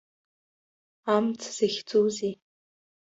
Амц 1.15 1.41
захьӡузеи? 1.55 2.33